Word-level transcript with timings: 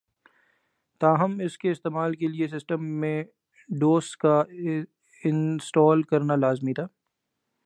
تاہم 1.01 1.39
اس 1.45 1.57
کے 1.57 1.71
استعمال 1.71 2.13
کے 2.13 2.27
لئے 2.27 2.47
سسٹم 2.47 2.85
میں 2.99 3.23
ڈوس 3.79 4.15
کا 4.17 4.41
انسٹال 5.23 6.01
کرنا 6.03 6.35
لازمی 6.35 6.73
تھا 6.73 6.87